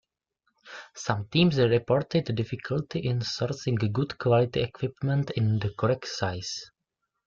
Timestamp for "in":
3.05-3.19, 5.29-5.59